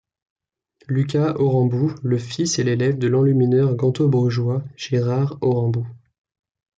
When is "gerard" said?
4.75-5.37